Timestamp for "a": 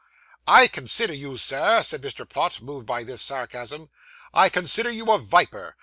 5.11-5.19